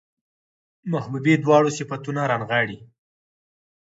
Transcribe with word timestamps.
محبوبې 0.91 1.33
دواړه 1.43 1.69
صفتونه 1.77 2.21
رانغاړي 2.31 2.77